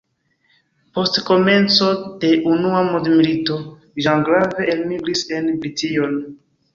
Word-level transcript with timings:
Post 0.97 1.17
komenco 1.25 1.89
de 2.23 2.31
Unua 2.51 2.79
mondmilito 2.87 3.57
Jean 4.07 4.23
Grave, 4.31 4.65
elmigris 4.75 5.23
en 5.41 5.53
Brition. 5.67 6.17